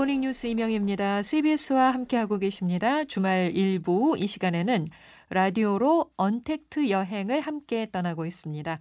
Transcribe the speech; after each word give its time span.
굿모닝 0.00 0.22
뉴스 0.22 0.46
이명입니다. 0.46 1.20
CBS와 1.20 1.92
함께하고 1.92 2.38
계십니다. 2.38 3.04
주말 3.04 3.54
일부 3.54 4.16
이 4.16 4.26
시간에는 4.26 4.88
라디오로 5.28 6.12
언택트 6.16 6.88
여행을 6.88 7.42
함께 7.42 7.86
떠나고 7.92 8.24
있습니다. 8.24 8.78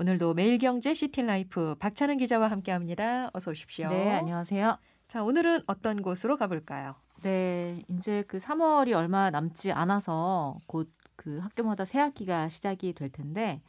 오늘도 0.00 0.34
매일경제 0.34 0.92
시티라이프 0.92 1.76
박찬은 1.78 2.16
기자와 2.16 2.50
함께합니다. 2.50 3.30
어서 3.32 3.52
오십시오. 3.52 3.90
네, 3.90 4.10
안녕하세요. 4.14 4.76
자, 5.06 5.22
오늘은 5.22 5.60
어떤 5.68 6.02
곳으로 6.02 6.36
가볼까요? 6.36 6.96
네, 7.22 7.80
이제 7.88 8.24
그 8.26 8.38
3월이 8.38 8.92
얼마 8.92 9.30
남지 9.30 9.70
않아서 9.70 10.58
곧 10.66 10.90
그 11.16 11.38
학교마다 11.38 11.84
새 11.84 11.98
학기가 11.98 12.48
시작이 12.48 12.92
될 12.92 13.10
텐데 13.10 13.60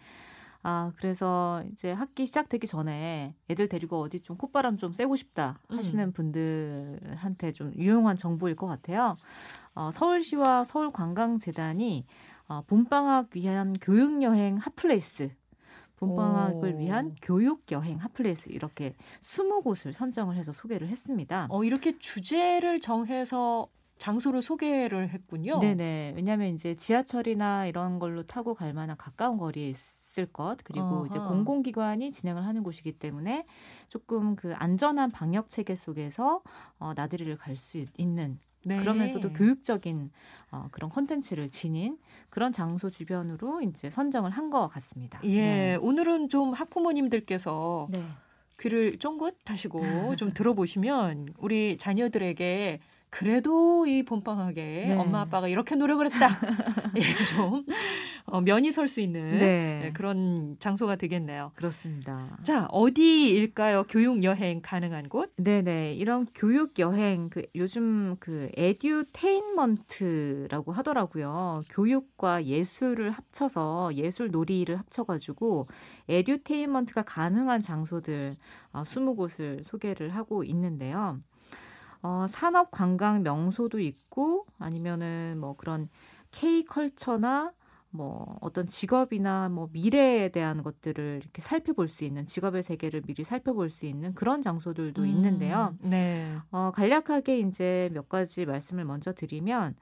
아, 0.69 0.91
그래서 0.97 1.63
이제 1.71 1.93
학기 1.93 2.25
시작되기 2.25 2.67
전에 2.67 3.33
애들 3.49 3.69
데리고 3.69 4.01
어디 4.01 4.19
좀 4.19 4.35
콧바람 4.35 4.75
좀 4.75 4.91
쐬고 4.91 5.15
싶다 5.15 5.61
하시는 5.69 6.03
음. 6.03 6.11
분들한테 6.11 7.53
좀 7.53 7.73
유용한 7.77 8.17
정보일 8.17 8.57
것 8.57 8.67
같아요. 8.67 9.15
어, 9.75 9.91
서울시와 9.91 10.65
서울관광재단이 10.65 12.05
어, 12.49 12.63
봄방학 12.67 13.29
위한 13.33 13.77
교육여행 13.79 14.57
hot 14.57 14.84
place 14.84 15.29
봄방학을 15.95 16.73
오. 16.75 16.79
위한 16.79 17.15
교육 17.21 17.63
여행 17.71 17.97
핫플레이스 17.99 18.49
이렇게 18.49 18.93
20곳을 19.21 19.93
선정을 19.93 20.35
해서 20.35 20.51
소개를 20.51 20.89
했습니다. 20.89 21.47
어, 21.49 21.63
이렇게 21.63 21.97
주제를 21.97 22.81
정해서 22.81 23.69
장소를 23.99 24.41
소개를 24.41 25.09
했군요. 25.09 25.59
네네. 25.61 26.11
왜냐하면 26.17 26.49
이제 26.49 26.75
지하철이나 26.75 27.67
이런 27.67 27.99
걸로 27.99 28.23
타고 28.23 28.53
갈 28.53 28.73
만한 28.73 28.97
가까운 28.97 29.37
거리에 29.37 29.69
있 29.69 29.77
을 30.19 30.27
것 30.27 30.57
그리고 30.63 30.85
어허. 30.87 31.05
이제 31.07 31.19
공공기관이 31.19 32.11
진행을 32.11 32.45
하는 32.45 32.63
곳이기 32.63 32.93
때문에 32.93 33.45
조금 33.87 34.35
그 34.35 34.53
안전한 34.55 35.11
방역 35.11 35.49
체계 35.49 35.75
속에서 35.75 36.41
어, 36.79 36.93
나들이를 36.95 37.37
갈 37.37 37.55
수 37.55 37.83
있는 37.97 38.39
네. 38.65 38.77
그러면서도 38.79 39.31
교육적인 39.33 40.11
어, 40.51 40.67
그런 40.71 40.89
콘텐츠를 40.89 41.49
지닌 41.49 41.97
그런 42.29 42.51
장소 42.51 42.89
주변으로 42.89 43.61
이제 43.61 43.89
선정을 43.89 44.31
한 44.31 44.49
것 44.49 44.67
같습니다. 44.69 45.19
예, 45.23 45.41
네. 45.41 45.75
오늘은 45.75 46.29
좀 46.29 46.53
학부모님들께서 46.53 47.87
네. 47.89 48.03
귀를 48.59 48.97
쫑긋 48.97 49.35
하시고 49.45 49.79
좀 50.17 50.33
들어보시면 50.33 51.33
우리 51.37 51.77
자녀들에게 51.77 52.79
그래도 53.09 53.85
이 53.87 54.03
봄방학에 54.03 54.85
네. 54.89 54.95
엄마 54.97 55.21
아빠가 55.21 55.47
이렇게 55.47 55.75
노력을 55.75 56.05
했다. 56.05 56.27
예, 56.97 57.25
좀 57.25 57.65
어, 58.29 58.41
면이 58.41 58.71
설 58.73 58.89
수 58.89 58.99
있는 59.01 59.37
네. 59.39 59.79
네, 59.83 59.91
그런 59.93 60.57
장소가 60.59 60.95
되겠네요. 60.97 61.51
그렇습니다. 61.55 62.37
자, 62.43 62.67
어디일까요? 62.71 63.83
교육 63.83 64.21
여행 64.23 64.61
가능한 64.61 65.07
곳? 65.09 65.31
네네. 65.37 65.93
이런 65.93 66.25
교육 66.35 66.77
여행 66.79 67.29
그 67.29 67.43
요즘 67.55 68.17
그 68.19 68.49
에듀테인먼트라고 68.57 70.71
하더라고요. 70.73 71.63
교육과 71.69 72.43
예술을 72.45 73.11
합쳐서 73.11 73.93
예술 73.95 74.29
놀이를 74.31 74.77
합쳐가지고 74.77 75.67
에듀테인먼트가 76.09 77.03
가능한 77.03 77.61
장소들 77.61 78.35
어, 78.73 78.81
20곳을 78.83 79.63
소개를 79.63 80.09
하고 80.15 80.43
있는데요. 80.43 81.19
어, 82.01 82.25
산업 82.29 82.71
관광 82.71 83.23
명소도 83.23 83.79
있고 83.79 84.45
아니면은 84.59 85.37
뭐 85.39 85.55
그런 85.55 85.87
K 86.31 86.65
컬처나 86.65 87.53
뭐 87.97 88.37
어떤 88.41 88.67
직업이나 88.67 89.49
뭐 89.49 89.67
미래에 89.73 90.29
대한 90.29 90.61
것들을 90.61 91.19
이렇게 91.21 91.41
살펴볼 91.41 91.87
수 91.87 92.03
있는 92.03 92.25
직업의 92.27 92.63
세계를 92.63 93.01
미리 93.01 93.23
살펴볼 93.23 93.69
수 93.69 93.85
있는 93.85 94.13
그런 94.13 94.41
장소들도 94.43 95.01
음, 95.01 95.07
있는데요. 95.07 95.75
네. 95.81 96.37
어, 96.51 96.71
간략하게 96.73 97.39
이제 97.39 97.89
몇 97.93 98.07
가지 98.07 98.45
말씀을 98.45 98.85
먼저 98.85 99.13
드리면 99.13 99.75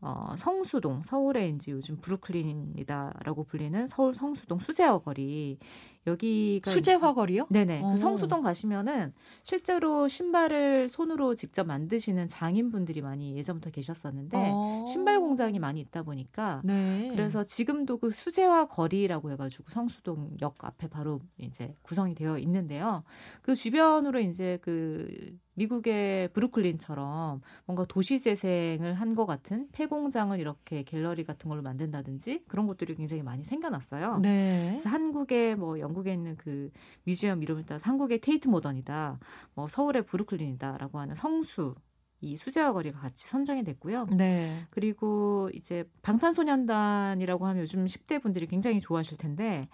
어, 0.00 0.34
성수동, 0.36 1.02
서울의 1.04 1.50
이제 1.50 1.72
요즘 1.72 1.96
브루클린이다라고 2.00 3.44
불리는 3.44 3.86
서울 3.88 4.14
성수동 4.14 4.60
수제화 4.60 4.98
거리. 5.00 5.58
여기가 6.06 6.70
수제화 6.70 7.14
거리요? 7.14 7.46
네네. 7.50 7.80
그 7.80 7.86
어. 7.86 7.96
성수동 7.96 8.42
가시면은 8.42 9.12
실제로 9.42 10.08
신발을 10.08 10.88
손으로 10.88 11.34
직접 11.34 11.66
만드시는 11.66 12.28
장인분들이 12.28 13.02
많이 13.02 13.36
예전부터 13.36 13.70
계셨었는데 13.70 14.36
어. 14.52 14.84
신발 14.88 15.20
공장이 15.20 15.58
많이 15.58 15.80
있다 15.80 16.02
보니까 16.02 16.62
네. 16.64 17.08
그래서 17.12 17.44
지금도 17.44 17.98
그 17.98 18.10
수제화 18.10 18.68
거리라고 18.68 19.30
해가지고 19.32 19.64
성수동역 19.70 20.56
앞에 20.58 20.88
바로 20.88 21.20
이제 21.38 21.74
구성이 21.82 22.14
되어 22.14 22.38
있는데요. 22.38 23.02
그 23.42 23.54
주변으로 23.54 24.20
이제 24.20 24.58
그 24.62 25.36
미국의 25.56 26.28
브루클린처럼 26.32 27.40
뭔가 27.66 27.84
도시 27.86 28.20
재생을 28.20 28.94
한 28.94 29.16
것 29.16 29.24
같은 29.24 29.68
폐공장을 29.72 30.38
이렇게 30.38 30.82
갤러리 30.82 31.24
같은 31.24 31.48
걸로 31.48 31.62
만든다든지 31.62 32.44
그런 32.48 32.66
것들이 32.66 32.94
굉장히 32.94 33.22
많이 33.22 33.42
생겨났어요. 33.42 34.18
네. 34.18 34.68
그래서 34.72 34.88
한국의 34.90 35.56
뭐 35.56 35.80
영국에 35.80 36.12
있는 36.12 36.36
그 36.36 36.70
뮤지엄 37.04 37.42
이름을 37.42 37.64
따서 37.64 37.82
한국의 37.84 38.20
테이트 38.20 38.46
모던이다, 38.48 39.18
뭐 39.54 39.68
서울의 39.68 40.04
브루클린이다라고 40.04 40.98
하는 40.98 41.14
성수 41.14 41.74
이 42.20 42.36
수제화 42.36 42.72
거리가 42.72 42.98
같이 42.98 43.26
선정이 43.28 43.64
됐고요. 43.64 44.06
네. 44.16 44.64
그리고 44.70 45.50
이제 45.54 45.84
방탄소년단이라고 46.02 47.46
하면 47.46 47.62
요즘 47.62 47.84
10대 47.86 48.20
분들이 48.22 48.46
굉장히 48.46 48.80
좋아하실 48.80 49.18
텐데 49.18 49.68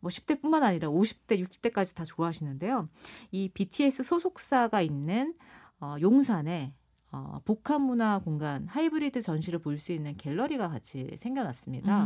뭐 0.00 0.10
10대뿐만 0.10 0.62
아니라 0.62 0.88
50대, 0.88 1.44
60대까지 1.46 1.94
다 1.94 2.04
좋아하시는데요. 2.04 2.88
이 3.32 3.48
BTS 3.48 4.02
소속사가 4.02 4.80
있는 4.82 5.34
어, 5.80 5.96
용산에 6.00 6.72
어, 7.10 7.40
복합 7.46 7.80
문화 7.80 8.18
공간 8.18 8.66
하이브리드 8.66 9.22
전시를 9.22 9.60
볼 9.60 9.78
수 9.78 9.92
있는 9.92 10.14
갤러리가 10.18 10.68
같이 10.68 11.16
생겨났습니다. 11.16 12.04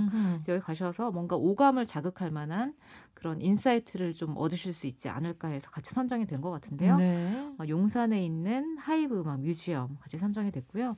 여기 0.49 0.61
가셔서 0.63 1.11
뭔가 1.11 1.35
오감을 1.35 1.87
자극할 1.87 2.31
만한 2.31 2.75
그런 3.13 3.41
insight를 3.41 4.15
좀 4.15 4.35
얻으실 4.37 4.73
수 4.73 4.87
있지 4.87 5.09
않을까 5.09 5.49
해서 5.49 5.69
같이 5.71 5.93
선정이 5.93 6.27
된 6.27 6.41
것 6.41 6.51
같은데요. 6.53 6.97
네. 6.99 7.53
어, 7.59 7.65
용산에 7.69 8.25
있는 8.25 8.79
하이브 8.79 9.19
음악 9.21 9.41
뮤지엄 9.41 9.97
같이 10.01 10.19
선정이 10.19 10.53
됐고요. 10.53 10.97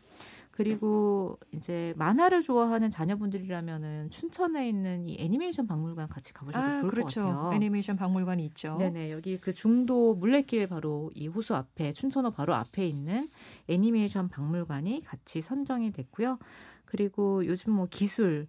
그리고 0.57 1.37
이제 1.51 1.93
만화를 1.97 2.41
좋아하는 2.41 2.89
자녀분들이라면은 2.89 4.11
춘천에 4.11 4.69
있는 4.69 5.09
이 5.09 5.17
애니메이션 5.19 5.67
박물관 5.67 6.09
같이 6.09 6.33
가보셔도 6.33 6.65
아, 6.65 6.81
좋을 6.81 6.91
그렇죠. 6.91 7.25
것 7.25 7.29
같아요. 7.29 7.53
애니메이션 7.55 7.97
박물관이 7.97 8.45
있죠. 8.47 8.77
네네 8.77 9.11
여기 9.11 9.37
그 9.39 9.53
중도 9.53 10.15
물레길 10.15 10.69
바로 10.69 11.11
이 11.15 11.27
호수 11.27 11.57
앞에 11.57 11.93
춘천호 11.93 12.31
바로 12.31 12.55
앞에 12.55 12.87
있는 12.87 13.29
애니메이션 13.67 14.29
박물관이 14.29 15.03
같이 15.05 15.41
선정이 15.41 15.91
됐고요. 15.91 16.39
그리고 16.85 17.45
요즘 17.47 17.73
뭐 17.73 17.89
기술 17.91 18.47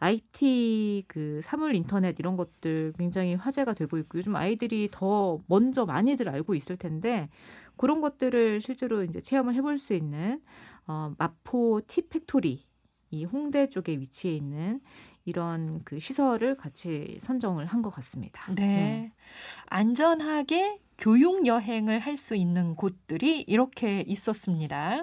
IT 0.00 1.04
그 1.06 1.40
사물 1.40 1.76
인터넷 1.76 2.18
이런 2.18 2.36
것들 2.36 2.94
굉장히 2.98 3.36
화제가 3.36 3.74
되고 3.74 3.96
있고 3.98 4.18
요즘 4.18 4.34
아이들이 4.34 4.88
더 4.90 5.38
먼저 5.46 5.86
많이들 5.86 6.28
알고 6.28 6.56
있을 6.56 6.76
텐데 6.76 7.28
그런 7.76 8.00
것들을 8.00 8.60
실제로 8.60 9.02
이제 9.04 9.20
체험을 9.20 9.54
해볼 9.54 9.78
수 9.78 9.94
있는 9.94 10.40
어, 10.86 11.14
마포 11.18 11.82
티팩토리 11.86 12.64
이 13.10 13.24
홍대 13.24 13.68
쪽에 13.68 13.92
위치해 13.98 14.34
있는 14.34 14.80
이런 15.24 15.82
그 15.84 15.98
시설을 15.98 16.56
같이 16.56 17.16
선정을 17.20 17.66
한 17.66 17.80
것 17.82 17.90
같습니다. 17.90 18.52
네. 18.54 18.66
네. 18.66 19.12
안전하게 19.66 20.78
교육 20.98 21.46
여행을 21.46 21.98
할 22.00 22.16
수 22.16 22.36
있는 22.36 22.74
곳들이 22.76 23.42
이렇게 23.46 24.02
있었습니다. 24.06 25.02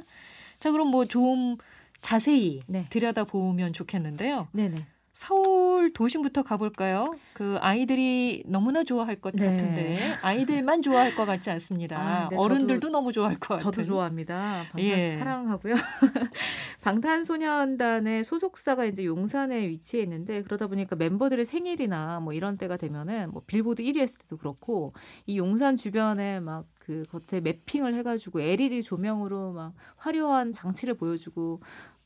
자, 0.60 0.72
그럼 0.72 0.88
뭐 0.90 1.06
좀 1.06 1.58
자세히 2.02 2.62
네. 2.68 2.86
들여다보면 2.90 3.74
좋겠는데요. 3.74 4.48
네네. 4.54 4.76
서울 5.14 5.92
도심부터 5.92 6.44
가볼까요? 6.44 7.14
그 7.34 7.58
아이들이 7.60 8.44
너무나 8.46 8.84
좋아할 8.84 9.18
것 9.18 9.34
네. 9.36 9.46
같은데 9.46 9.98
아이들만 10.22 10.82
좋아할 10.82 11.16
것 11.16 11.26
같지 11.26 11.50
않습니다. 11.52 12.00
아, 12.00 12.30
네, 12.30 12.38
어른들도 12.38 12.88
저도, 12.88 12.92
너무 12.92 13.12
좋아할 13.12 13.36
것 13.36 13.56
같아요. 13.56 13.72
저도 13.72 13.84
좋아합니다. 13.84 14.64
방탄 14.72 14.80
예. 14.80 15.18
사랑하고요. 15.18 15.76
방탄소년단의 16.82 18.24
소속사가 18.24 18.86
이제 18.86 19.04
용산에 19.04 19.68
위치해 19.68 20.02
있는데 20.04 20.44
그러다 20.44 20.68
보니까 20.68 20.96
멤버들의 20.96 21.46
생일이나 21.46 22.22
뭐 22.22 22.32
이런 22.32 22.58
때가 22.58 22.78
되면은 22.78 23.32
뭐 23.32 23.42
빌보드 23.46 23.84
1위 23.84 24.00
했을 24.00 24.18
때도 24.18 24.38
그렇고 24.38 24.94
이 25.26 25.38
용산 25.38 25.76
주변에 25.76 26.40
막그 26.40 27.04
겉에 27.12 27.42
매핑을 27.42 27.94
해가지고 27.96 28.40
LED 28.40 28.84
조명으로 28.84 29.52
막 29.52 29.74
화려한 29.98 30.54
장치를 30.54 30.94
보여주고 30.94 31.60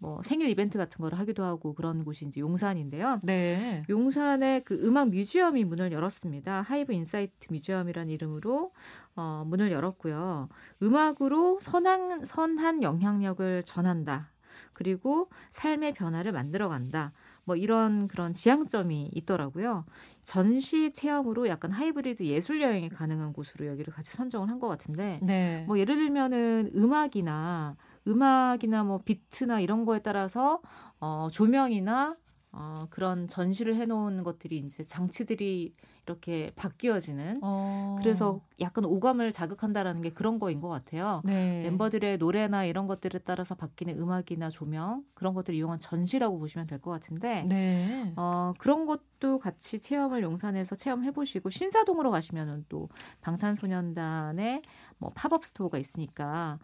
뭐 0.05 0.21
생일 0.23 0.49
이벤트 0.49 0.77
같은 0.77 1.01
거를 1.01 1.17
하기도 1.17 1.43
하고 1.43 1.73
그런 1.73 2.05
곳이 2.05 2.25
이제 2.25 2.39
용산인데요. 2.39 3.21
네. 3.23 3.81
용산에 3.89 4.61
그 4.63 4.79
음악 4.85 5.09
뮤지엄이 5.09 5.63
문을 5.65 5.91
열었습니다. 5.91 6.61
하이브 6.61 6.93
인사이트 6.93 7.47
뮤지엄이라는 7.51 8.11
이름으로 8.13 8.71
어, 9.15 9.43
문을 9.47 9.71
열었고요. 9.71 10.47
음악으로 10.83 11.57
선한 11.59 12.23
선한 12.25 12.83
영향력을 12.83 13.63
전한다. 13.63 14.29
그리고 14.73 15.29
삶의 15.49 15.93
변화를 15.95 16.31
만들어 16.33 16.69
간다. 16.69 17.11
뭐 17.43 17.55
이런 17.55 18.07
그런 18.07 18.31
지향점이 18.31 19.09
있더라고요. 19.13 19.85
전시 20.23 20.91
체험으로 20.91 21.47
약간 21.47 21.71
하이브리드 21.71 22.23
예술 22.23 22.61
여행이 22.61 22.89
가능한 22.89 23.33
곳으로 23.33 23.65
여기를 23.67 23.91
같이 23.93 24.11
선정을 24.15 24.49
한 24.49 24.59
것 24.59 24.67
같은데 24.67 25.19
네. 25.23 25.63
뭐 25.67 25.79
예를 25.79 25.95
들면은 25.95 26.71
음악이나 26.75 27.75
음악이나 28.07 28.83
뭐 28.83 28.99
비트나 29.03 29.59
이런 29.59 29.85
거에 29.85 29.99
따라서 29.99 30.61
어 30.99 31.27
조명이나 31.31 32.17
어, 32.57 32.87
그런 32.89 33.27
전시를 33.27 33.75
해놓은 33.75 34.23
것들이 34.23 34.59
이제 34.59 34.81
장치들이 34.83 35.75
이렇게 36.05 36.51
바뀌어지는 36.55 37.39
어. 37.43 37.95
그래서 37.99 38.39
약간 38.61 38.85
오감을 38.85 39.33
자극한다라는 39.33 40.01
게 40.01 40.11
그런 40.11 40.39
거인 40.39 40.61
것 40.61 40.69
같아요. 40.69 41.21
네. 41.25 41.63
멤버들의 41.63 42.17
노래나 42.17 42.63
이런 42.63 42.87
것들에 42.87 43.19
따라서 43.25 43.55
바뀌는 43.55 43.99
음악이나 43.99 44.49
조명 44.49 45.03
그런 45.15 45.33
것들을 45.33 45.57
이용한 45.57 45.79
전시라고 45.79 46.39
보시면 46.39 46.67
될 46.67 46.79
것 46.79 46.91
같은데 46.91 47.43
네. 47.43 48.13
어, 48.15 48.53
그런 48.57 48.85
것도 48.85 49.39
같이 49.39 49.79
체험을 49.81 50.21
용산에서 50.23 50.75
체험해 50.75 51.11
보시고 51.11 51.49
신사동으로 51.49 52.11
가시면은 52.11 52.65
또 52.69 52.89
방탄소년단의 53.21 54.61
뭐 54.97 55.11
pop-up 55.15 55.45
store가 55.45 55.77
있으니까 55.77 56.59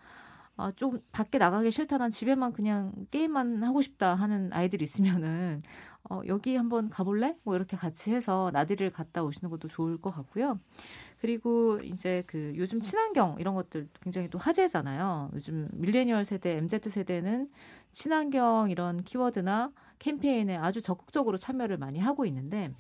아, 0.58 0.72
좀 0.76 1.00
밖에 1.12 1.38
나가기 1.38 1.72
싫다, 1.72 1.98
난 1.98 2.12
집에만 2.12 2.54
그냥 2.54 2.94
게임만 3.10 3.64
하고 3.64 3.82
싶다 3.82 4.14
하는 4.16 4.52
아이들이 4.54 4.84
있으면은, 4.84 5.64
어, 6.10 6.22
여기 6.28 6.56
한번 6.56 6.90
가볼래? 6.90 7.36
뭐 7.44 7.56
이렇게 7.56 7.78
같이 7.78 8.12
해서 8.12 8.52
나들이를 8.54 8.92
갔다 8.92 9.24
오시는 9.24 9.50
것도 9.50 9.68
좋을 9.70 10.00
것 10.00 10.12
같고요. 10.12 10.60
그리고 11.20 11.80
이제 11.84 12.24
그 12.28 12.54
요즘 12.58 12.80
친환경 12.80 13.38
이런 13.40 13.56
것들 13.56 13.88
굉장히 14.02 14.30
또 14.30 14.38
화제잖아요. 14.40 15.32
요즘 15.34 15.70
밀레니얼 15.74 16.26
세대, 16.26 16.58
MZ 16.58 16.90
세대는 16.90 17.50
친환경 17.92 18.70
이런 18.72 19.04
키워드나 19.04 19.72
캠페인에 20.00 20.58
아주 20.58 20.82
적극적으로 20.82 21.38
참여를 21.38 21.78
많이 21.78 22.00
하고 22.00 22.26
있는데, 22.26 22.72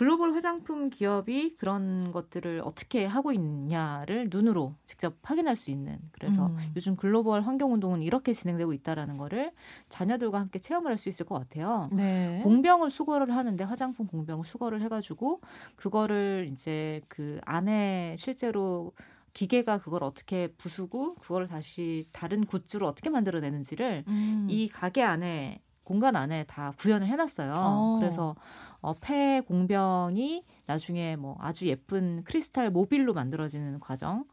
글로벌 0.00 0.32
화장품 0.34 0.88
기업이 0.88 1.56
그런 1.58 2.10
것들을 2.10 2.62
어떻게 2.64 3.04
하고 3.04 3.32
있냐를 3.32 4.28
눈으로 4.30 4.74
직접 4.86 5.18
확인할 5.22 5.56
수 5.56 5.70
있는 5.70 5.98
그래서 6.12 6.46
음. 6.46 6.72
요즘 6.74 6.96
글로벌 6.96 7.42
환경 7.42 7.74
운동은 7.74 8.00
이렇게 8.00 8.32
진행되고 8.32 8.72
있다라는 8.72 9.18
거를 9.18 9.52
자녀들과 9.90 10.40
함께 10.40 10.58
체험을 10.58 10.90
할 10.90 10.96
수 10.96 11.10
있을 11.10 11.26
것 11.26 11.38
같아요. 11.38 11.90
네. 11.92 12.40
공병을 12.42 12.88
수거를 12.90 13.34
하는데 13.36 13.62
화장품 13.64 14.06
공병을 14.06 14.46
수거를 14.46 14.80
해가지고 14.82 15.42
그거를 15.76 16.48
이제 16.50 17.02
그 17.08 17.38
안에 17.44 18.16
실제로 18.18 18.92
기계가 19.34 19.78
그걸 19.80 20.02
어떻게 20.02 20.48
부수고 20.56 21.16
그걸 21.16 21.46
다시 21.46 22.06
다른 22.12 22.46
굿즈로 22.46 22.86
어떻게 22.86 23.10
만들어내는지를 23.10 24.04
음. 24.08 24.46
이 24.48 24.68
가게 24.68 25.02
안에 25.02 25.60
공간 25.90 26.14
안에 26.14 26.44
다 26.44 26.72
구현을 26.78 27.08
해놨어요. 27.08 27.52
어. 27.52 27.96
그래서 27.98 28.36
어, 28.80 28.94
폐 29.00 29.40
공병이 29.40 30.44
나중에 30.66 31.16
뭐 31.16 31.36
아주 31.40 31.66
예쁜 31.66 32.22
크리스탈 32.22 32.70
모빌로 32.70 33.12
만들어지는 33.12 33.80
과정 33.80 34.24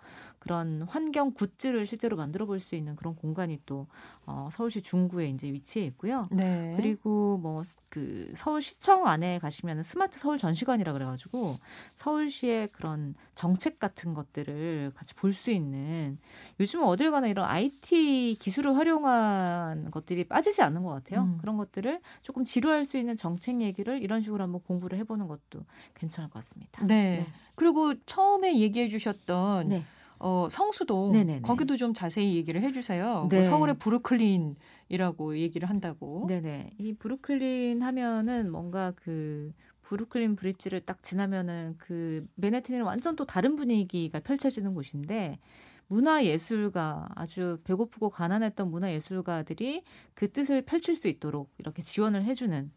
그런 0.47 0.81
환경 0.83 1.31
굿즈를 1.33 1.85
실제로 1.85 2.15
만들어 2.15 2.45
볼 2.45 2.59
수 2.59 2.75
있는 2.75 2.95
그런 2.95 3.15
공간이 3.15 3.59
또 3.65 3.88
어, 4.25 4.49
서울시 4.51 4.81
중구에 4.81 5.29
이제 5.29 5.51
위치해 5.51 5.85
있고요. 5.85 6.27
네. 6.31 6.73
그리고 6.77 7.38
뭐 7.38 7.61
그 7.89 8.31
서울시청 8.35 9.07
안에 9.07 9.39
가시면 9.39 9.81
스마트 9.81 10.19
서울 10.19 10.38
전시관이라 10.38 10.94
그래가지고 10.94 11.57
서울시의 11.95 12.67
그런 12.71 13.15
정책 13.33 13.79
같은 13.79 14.13
것들을 14.13 14.91
같이 14.95 15.13
볼 15.15 15.33
수 15.33 15.49
있는 15.51 16.17
요즘은 16.59 16.85
어딜 16.85 17.09
가나 17.11 17.27
이런 17.27 17.45
IT 17.45 18.38
기술을 18.39 18.75
활용한 18.75 19.91
것들이 19.91 20.25
빠지지 20.25 20.61
않는 20.61 20.83
것 20.83 20.91
같아요. 20.91 21.21
음. 21.23 21.38
그런 21.39 21.57
것들을 21.57 22.01
조금 22.21 22.44
지루할 22.44 22.85
수 22.85 22.97
있는 22.97 23.15
정책 23.15 23.61
얘기를 23.61 24.01
이런 24.03 24.21
식으로 24.21 24.44
한번 24.44 24.61
공부를 24.61 24.97
해보는 24.99 25.27
것도 25.27 25.65
괜찮을 25.95 26.29
것 26.29 26.35
같습니다. 26.39 26.85
네. 26.85 27.17
네. 27.19 27.27
그리고 27.55 27.94
처음에 28.05 28.59
얘기해 28.59 28.89
주셨던 28.89 29.69
네. 29.69 29.83
어, 30.19 30.48
성수동 30.50 31.12
네네네. 31.12 31.42
거기도 31.42 31.78
좀 31.78 31.94
자세히 31.94 32.36
얘기를 32.36 32.62
해주세요. 32.62 33.06
뭐 33.06 33.28
네. 33.30 33.38
뭐 33.38 33.44
서울의 33.44 33.75
브루클린이라고 33.78 35.38
얘기를 35.38 35.69
한다고. 35.69 36.25
네네. 36.28 36.72
이 36.78 36.94
브루클린 36.94 37.81
하면은 37.81 38.52
뭔가 38.52 38.94
그 38.96 39.52
브루클린 39.84 40.36
브릿지를 40.36 40.81
딱 40.81 41.02
지나면은 41.02 41.75
그 41.78 42.28
맨해튼은 42.36 42.81
완전 42.81 43.16
또 43.16 43.25
다른 43.25 43.56
분위기가 43.56 44.19
펼쳐지는 44.19 44.74
곳인데 44.74 45.40
문화 45.88 46.25
예술가 46.25 47.08
아주 47.16 47.60
배고프고 47.64 48.10
가난했던 48.10 48.69
문화 48.69 48.92
예술가들이 48.92 49.84
그 50.14 50.30
뜻을 50.31 50.64
펼칠 50.64 50.98
수 50.98 51.08
있도록 51.08 51.54
이렇게 51.58 51.81
지원을 51.81 52.24
해주는 52.24 52.69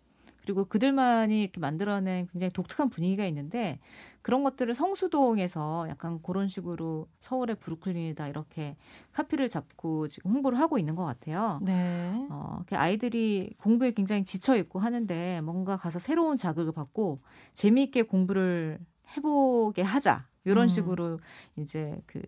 그리고 0.43 0.65
그들만이 0.65 1.43
이렇게 1.43 1.61
만들어낸 1.61 2.27
굉장히 2.33 2.51
독특한 2.53 2.89
분위기가 2.91 3.25
있는데 3.27 3.79
그런 4.23 4.43
것들을 4.43 4.75
성수동에서 4.75 5.87
약간 5.89 6.21
그런 6.23 6.49
식으로 6.49 7.09
서울의 7.21 7.57
브루클린이다 7.57 8.29
이렇게 8.29 8.77
카피를 9.13 9.49
잡고 9.49 10.09
지금 10.09 10.33
홍보를 10.33 10.59
하고 10.59 10.79
있는 10.79 10.95
것 10.95 11.05
같아요. 11.05 11.61
네. 11.63 12.27
어, 12.31 12.63
아이들이 12.73 13.55
공부에 13.61 13.93
굉장히 13.93 14.25
지쳐 14.25 14.57
있고 14.57 14.79
하는데 14.79 15.41
뭔가 15.43 15.77
가서 15.77 15.99
새로운 15.99 16.37
자극을 16.37 16.73
받고 16.73 17.21
재미있게 17.55 18.03
공부를 18.03 18.79
해보게 19.17 19.83
하자 19.83 20.27
이런 20.45 20.65
음. 20.65 20.69
식으로 20.69 21.21
이제 21.57 22.01
그 22.07 22.23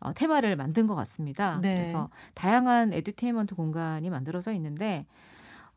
어, 0.00 0.12
테마를 0.12 0.56
만든 0.56 0.86
것 0.86 0.94
같습니다. 0.94 1.58
네. 1.60 1.78
그래서 1.78 2.08
다양한 2.34 2.92
에듀테인먼트 2.92 3.54
공간이 3.54 4.10
만들어져 4.10 4.52
있는데 4.52 5.06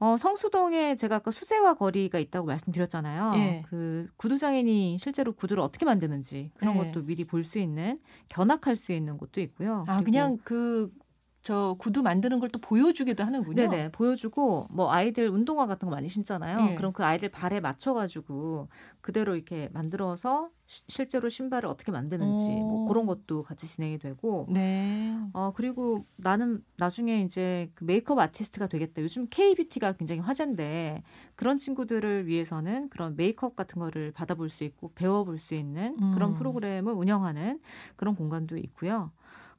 어, 0.03 0.17
성수동에 0.17 0.95
제가 0.95 1.17
아까 1.17 1.29
수제화 1.29 1.75
거리가 1.75 2.17
있다고 2.17 2.47
말씀드렸잖아요. 2.47 3.33
예. 3.35 3.63
그 3.69 4.07
구두장인이 4.17 4.97
실제로 4.97 5.31
구두를 5.31 5.61
어떻게 5.61 5.85
만드는지 5.85 6.49
그런 6.57 6.75
예. 6.75 6.79
것도 6.79 7.03
미리 7.05 7.23
볼 7.23 7.43
수 7.43 7.59
있는 7.59 7.99
견학할 8.27 8.75
수 8.77 8.93
있는 8.93 9.17
곳도 9.17 9.41
있고요. 9.41 9.83
아, 9.87 10.01
그냥 10.01 10.39
그 10.43 10.91
저 11.41 11.75
구두 11.79 12.03
만드는 12.03 12.39
걸 12.39 12.51
또 12.51 12.59
보여주기도 12.59 13.23
하는군요. 13.23 13.55
네네 13.55 13.91
보여주고 13.93 14.67
뭐 14.69 14.91
아이들 14.91 15.29
운동화 15.29 15.67
같은 15.67 15.87
거 15.89 15.95
많이 15.95 16.09
신잖아요. 16.09 16.71
예. 16.71 16.75
그럼 16.75 16.91
그 16.93 17.03
아이들 17.05 17.29
발에 17.29 17.59
맞춰가지고 17.61 18.67
그대로 18.99 19.35
이렇게 19.35 19.69
만들어서 19.71 20.49
시, 20.67 20.83
실제로 20.89 21.29
신발을 21.29 21.67
어떻게 21.69 21.91
만드는지 21.91 22.43
오. 22.49 22.63
뭐 22.67 22.87
그런 22.87 23.05
것도 23.05 23.43
같이 23.43 23.67
진행이 23.67 23.99
되고. 23.99 24.47
네. 24.49 25.17
어 25.33 25.53
그리고 25.55 26.05
나는 26.17 26.61
나중에 26.77 27.21
이제 27.21 27.71
그 27.73 27.85
메이크업 27.85 28.19
아티스트가 28.19 28.67
되겠다. 28.67 29.01
요즘 29.01 29.27
K 29.29 29.55
뷰티가 29.55 29.93
굉장히 29.93 30.19
화제인데 30.21 31.01
그런 31.35 31.57
친구들을 31.57 32.27
위해서는 32.27 32.89
그런 32.89 33.15
메이크업 33.15 33.55
같은 33.55 33.79
거를 33.79 34.11
받아볼 34.11 34.49
수 34.49 34.63
있고 34.65 34.91
배워볼 34.93 35.37
수 35.39 35.55
있는 35.55 35.95
음. 36.01 36.11
그런 36.13 36.33
프로그램을 36.33 36.91
운영하는 36.93 37.59
그런 37.95 38.15
공간도 38.15 38.57
있고요. 38.57 39.11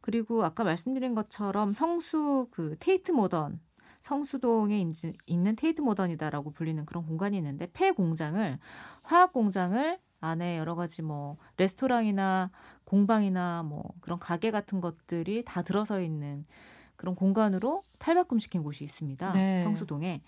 그리고 0.03 0.45
아까 0.45 0.65
말씀드린 0.65 1.15
것처럼 1.15 1.73
성수 1.73 2.49
그 2.51 2.77
테이트 2.79 3.13
모던 3.13 3.61
성수동에 4.03 4.85
있는 5.27 5.57
테이트 5.57 5.81
모던이다라고 5.81 6.51
불리는 6.51 6.85
그런 6.85 7.07
공간이 7.07 7.37
있는데 7.39 7.69
폐 7.73 7.93
공장을 7.93 8.59
화학 9.03 9.33
공장을 9.33 9.99
안에 10.21 10.59
여러 10.59 10.75
가지 10.75 11.03
뭐 11.03 11.37
레스토랑이나 11.57 12.51
공방이나 12.85 13.63
뭐 13.63 13.85
그런 14.01 14.19
가게 14.19 14.51
같은 14.51 14.81
것들이 14.81 15.45
다 15.45 15.63
들어서 15.63 16.01
있는 16.01 16.45
그런 16.97 17.15
공간으로 17.15 17.83
탈바꿈시킨 17.99 18.63
곳이 18.63 18.85
있습니다. 18.85 19.33
네. 19.33 19.59
성수동에. 19.61 20.23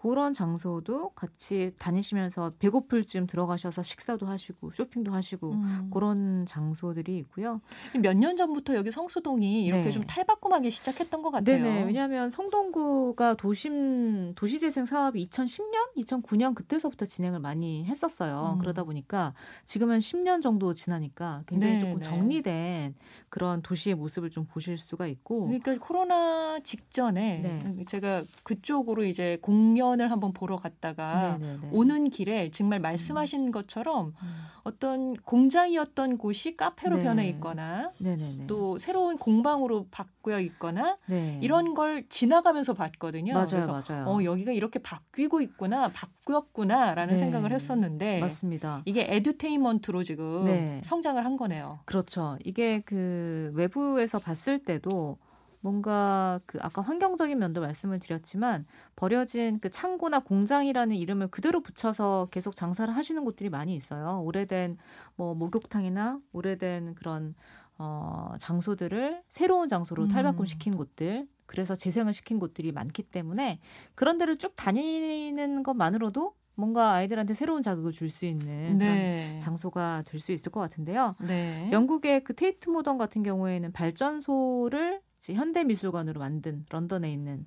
그런 0.00 0.32
장소도 0.34 1.10
같이 1.10 1.72
다니시면서 1.78 2.52
배고플 2.58 3.04
쯤 3.04 3.26
들어가셔서 3.26 3.82
식사도 3.82 4.26
하시고 4.26 4.70
쇼핑도 4.72 5.10
하시고 5.12 5.52
음. 5.52 5.90
그런 5.92 6.44
장소들이 6.46 7.16
있고요. 7.18 7.60
몇 8.02 8.14
년 8.16 8.36
전부터 8.36 8.74
여기 8.76 8.90
성수동이 8.90 9.64
이렇게 9.64 9.84
네. 9.84 9.90
좀 9.90 10.02
탈바꿈하기 10.04 10.70
시작했던 10.70 11.22
것 11.22 11.30
같아요. 11.30 11.62
네네. 11.62 11.84
왜냐하면 11.84 12.28
성동구가 12.30 13.34
도심 13.34 14.34
도시재생 14.36 14.84
사업이 14.86 15.26
2010년, 15.28 15.94
2009년 15.96 16.54
그때서부터 16.54 17.06
진행을 17.06 17.40
많이 17.40 17.84
했었어요. 17.84 18.52
음. 18.54 18.58
그러다 18.58 18.84
보니까 18.84 19.32
지금은 19.64 19.98
10년 19.98 20.42
정도 20.42 20.74
지나니까 20.74 21.42
굉장히 21.46 21.74
네 21.74 21.80
조금 21.80 22.00
정리된 22.00 22.94
그런 23.28 23.62
도시의 23.62 23.94
모습을 23.96 24.30
좀 24.30 24.44
보실 24.46 24.76
수가 24.78 25.06
있고. 25.06 25.46
그러니까 25.46 25.74
코로나 25.78 26.60
직전에 26.60 27.40
네. 27.42 27.84
제가 27.88 28.24
그쪽으로 28.44 29.04
이제 29.04 29.38
공연 29.40 29.95
공연을 29.96 30.10
한번 30.10 30.32
보러 30.32 30.56
갔다가 30.56 31.38
네네네. 31.38 31.70
오는 31.70 32.10
길에 32.10 32.50
정말 32.50 32.78
말씀하신 32.80 33.46
음. 33.46 33.50
것처럼 33.50 34.14
음. 34.22 34.44
어떤 34.62 35.14
공장이었던 35.14 36.18
곳이 36.18 36.56
카페로 36.56 36.96
네. 36.96 37.02
변해 37.02 37.28
있거나 37.30 37.88
네네네. 38.00 38.46
또 38.46 38.78
새로운 38.78 39.16
공방으로 39.16 39.86
바뀌어 39.90 40.40
있거나 40.40 40.98
네. 41.06 41.38
이런 41.42 41.74
걸 41.74 42.06
지나가면서 42.08 42.74
봤거든요. 42.74 43.32
맞아요, 43.32 43.46
그래서 43.48 43.72
맞아요. 43.72 44.06
어, 44.08 44.24
여기가 44.24 44.52
이렇게 44.52 44.78
바뀌고 44.78 45.40
있구나, 45.40 45.90
바뀌었구나라는 45.92 47.14
네. 47.14 47.18
생각을 47.18 47.52
했었는데 47.52 48.20
맞습니다. 48.20 48.82
이게 48.84 49.06
에듀테인먼트로 49.08 50.04
지금 50.04 50.44
네. 50.44 50.80
성장을 50.84 51.24
한 51.24 51.36
거네요. 51.36 51.80
그렇죠. 51.86 52.36
이게 52.44 52.80
그 52.84 53.50
외부에서 53.54 54.18
봤을 54.18 54.58
때도 54.58 55.18
뭔가 55.66 56.38
그 56.46 56.58
아까 56.62 56.80
환경적인 56.80 57.36
면도 57.40 57.60
말씀을 57.60 57.98
드렸지만 57.98 58.66
버려진 58.94 59.58
그 59.58 59.68
창고나 59.68 60.20
공장이라는 60.20 60.94
이름을 60.94 61.26
그대로 61.28 61.60
붙여서 61.60 62.28
계속 62.30 62.54
장사를 62.54 62.94
하시는 62.94 63.24
곳들이 63.24 63.50
많이 63.50 63.74
있어요. 63.74 64.22
오래된 64.22 64.78
뭐 65.16 65.34
목욕탕이나 65.34 66.20
오래된 66.32 66.94
그런 66.94 67.34
어 67.78 68.34
장소들을 68.38 69.22
새로운 69.28 69.66
장소로 69.68 70.04
음. 70.04 70.08
탈바꿈시킨 70.08 70.76
곳들 70.76 71.26
그래서 71.46 71.74
재생을 71.74 72.14
시킨 72.14 72.38
곳들이 72.38 72.70
많기 72.70 73.02
때문에 73.02 73.58
그런 73.96 74.18
데를 74.18 74.38
쭉 74.38 74.54
다니는 74.54 75.64
것만으로도 75.64 76.34
뭔가 76.54 76.92
아이들한테 76.94 77.34
새로운 77.34 77.60
자극을 77.62 77.90
줄 77.92 78.08
수 78.08 78.24
있는 78.24 78.78
네. 78.78 78.84
그런 79.26 79.38
장소가 79.40 80.04
될 80.06 80.20
수 80.20 80.30
있을 80.32 80.52
것 80.52 80.60
같은데요. 80.60 81.16
네. 81.26 81.68
영국의 81.72 82.22
그 82.24 82.34
테이트 82.34 82.70
모던 82.70 82.98
같은 82.98 83.22
경우에는 83.24 83.72
발전소를 83.72 85.00
현대미술관으로 85.34 86.20
만든 86.20 86.64
런던에 86.70 87.12
있는 87.12 87.46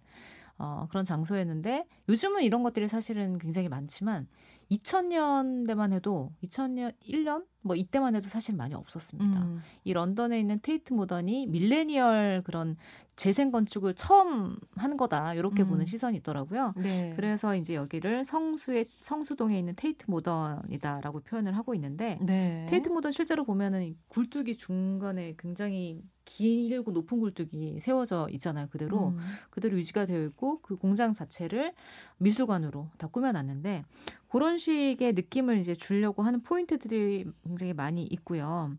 어, 0.57 0.87
그런 0.89 1.05
장소였는데 1.05 1.87
요즘은 2.09 2.43
이런 2.43 2.63
것들이 2.63 2.87
사실은 2.89 3.37
굉장히 3.37 3.69
많지만 3.69 4.27
2000년대만 4.71 5.93
해도 5.93 6.31
2000년 6.43 6.93
1년 7.07 7.45
뭐 7.61 7.75
이때만 7.75 8.15
해도 8.15 8.27
사실 8.27 8.55
많이 8.55 8.75
없었습니다. 8.75 9.41
음. 9.41 9.61
이 9.83 9.93
런던에 9.93 10.39
있는 10.39 10.59
테이트 10.61 10.93
모던이 10.93 11.47
밀레니얼 11.47 12.43
그런 12.45 12.77
재생 13.15 13.51
건축을 13.51 13.95
처음 13.95 14.57
한 14.75 14.95
거다 14.95 15.33
이렇게 15.33 15.63
음. 15.63 15.69
보는 15.69 15.85
시선이 15.85 16.17
있더라고요. 16.17 16.73
네. 16.77 17.13
그래서 17.15 17.55
이제 17.55 17.73
여기를 17.73 18.23
성수의 18.23 18.85
성수동에 18.87 19.57
있는 19.57 19.73
테이트 19.75 20.05
모던이다라고 20.07 21.21
표현을 21.21 21.57
하고 21.57 21.73
있는데 21.73 22.19
네. 22.21 22.65
테이트 22.69 22.89
모던 22.89 23.11
실제로 23.11 23.43
보면은 23.43 23.95
굴뚝이 24.09 24.55
중간에 24.57 25.35
굉장히 25.37 26.01
길고 26.29 26.91
높은 26.91 27.19
굴뚝이 27.19 27.79
세워져 27.79 28.27
있잖아요. 28.33 28.67
그대로 28.69 29.09
음. 29.09 29.17
그대로 29.49 29.77
유지가 29.77 30.05
되어 30.05 30.23
있고 30.25 30.61
그 30.61 30.75
공장 30.75 31.13
자체를 31.13 31.73
미술관으로 32.17 32.87
다 32.97 33.07
꾸며놨는데 33.07 33.83
그런 34.29 34.59
식의 34.59 35.13
느낌을 35.13 35.57
이제 35.57 35.73
주려고 35.73 36.21
하는 36.21 36.41
포인트들이 36.41 37.25
굉장히 37.43 37.73
많이 37.73 38.03
있고요. 38.03 38.75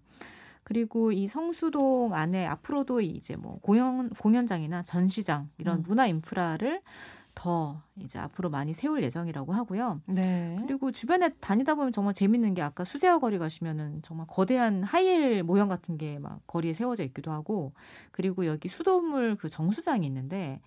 그리고 0.63 1.11
이 1.11 1.27
성수동 1.27 2.15
안에 2.15 2.47
앞으로도 2.47 3.01
이제 3.01 3.35
뭐 3.35 3.59
공연 3.61 4.11
공연장이나 4.11 4.85
전시장 4.85 5.49
이런 5.59 5.79
음. 5.79 5.85
문화 5.85 6.07
인프라를 6.07 6.81
더 7.35 7.83
이제 7.97 8.19
앞으로 8.19 8.51
많이 8.51 8.73
세울 8.75 9.03
예정이라고 9.03 9.53
하고요. 9.53 10.01
네. 10.07 10.57
그리고 10.63 10.91
주변에 10.93 11.31
다니다 11.41 11.75
보면 11.75 11.93
정말 11.93 12.15
재밌는 12.15 12.55
게 12.55 12.63
아까 12.63 12.85
수제화 12.85 13.19
거리 13.19 13.39
가시면은 13.39 14.03
정말 14.03 14.27
거대한 14.29 14.83
하이힐 14.83 15.43
모형 15.43 15.69
같은 15.69 15.97
게 15.97 16.19
막 16.19 16.41
거리에 16.47 16.73
세워져 16.73 17.03
있기도 17.05 17.33
하고 17.33 17.73
그리고 18.11 18.47
여기 18.47 18.69
수돗물 18.69 19.37
그 19.37 19.49
정수장이 19.49 20.07
있는데 20.07 20.61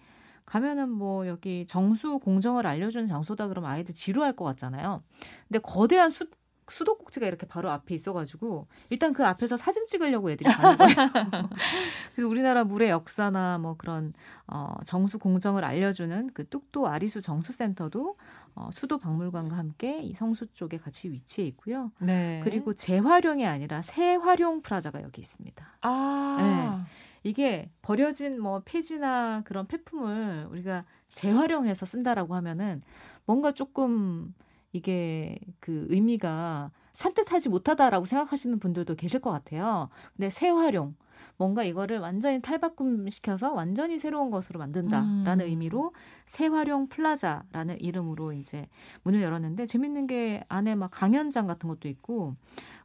가면은 0.45 0.89
뭐 0.89 1.27
여기 1.27 1.65
정수 1.67 2.19
공정을 2.19 2.67
알려주는 2.67 3.07
장소다 3.07 3.47
그러면 3.47 3.69
아이들 3.71 3.93
지루할 3.95 4.33
것 4.35 4.43
같잖아요. 4.45 5.01
근데 5.47 5.59
거대한 5.59 6.09
수, 6.09 6.27
수도꼭지가 6.69 7.27
이렇게 7.27 7.45
바로 7.45 7.69
앞에 7.71 7.95
있어가지고 7.95 8.67
일단 8.89 9.13
그 9.13 9.25
앞에서 9.25 9.57
사진 9.57 9.85
찍으려고 9.85 10.31
애들이 10.31 10.49
가는 10.51 10.77
거예요. 10.77 10.95
그래서 12.15 12.27
우리나라 12.27 12.63
물의 12.63 12.89
역사나 12.89 13.57
뭐 13.57 13.75
그런 13.77 14.13
어, 14.47 14.75
정수 14.85 15.19
공정을 15.19 15.63
알려주는 15.63 16.31
그 16.33 16.47
뚝도 16.47 16.87
아리수 16.87 17.21
정수센터도 17.21 18.17
어, 18.55 18.69
수도 18.71 18.99
박물관과 18.99 19.57
함께 19.57 20.01
이 20.01 20.13
성수 20.13 20.47
쪽에 20.53 20.77
같이 20.77 21.09
위치해 21.09 21.47
있고요. 21.47 21.91
네. 21.99 22.41
그리고 22.43 22.73
재활용이 22.73 23.45
아니라 23.45 23.81
새활용 23.81 24.61
프라자가 24.61 25.01
여기 25.01 25.21
있습니다. 25.21 25.65
아. 25.81 26.37
네. 26.39 26.93
이게 27.23 27.71
버려진 27.81 28.39
뭐 28.39 28.61
폐지나 28.65 29.41
그런 29.45 29.65
폐품을 29.65 30.47
우리가 30.51 30.83
재활용해서 31.11 31.85
쓴다라고 31.85 32.35
하면은 32.35 32.81
뭔가 33.25 33.53
조금 33.53 34.33
이게 34.73 35.39
그 35.59 35.85
의미가 35.89 36.71
산뜻하지 36.93 37.49
못하다라고 37.49 38.05
생각하시는 38.05 38.59
분들도 38.59 38.95
계실 38.95 39.19
것 39.19 39.31
같아요. 39.31 39.89
근데 40.15 40.29
새활용, 40.29 40.95
뭔가 41.37 41.63
이거를 41.63 41.99
완전히 41.99 42.41
탈바꿈 42.41 43.09
시켜서 43.09 43.53
완전히 43.53 43.97
새로운 43.97 44.29
것으로 44.29 44.59
만든다라는 44.59 45.45
음. 45.45 45.49
의미로 45.49 45.93
새활용 46.25 46.87
플라자라는 46.89 47.79
이름으로 47.81 48.33
이제 48.33 48.67
문을 49.03 49.21
열었는데 49.21 49.65
재밌는 49.65 50.07
게 50.07 50.43
안에 50.49 50.75
막 50.75 50.89
강연장 50.91 51.47
같은 51.47 51.67
것도 51.69 51.87
있고 51.87 52.35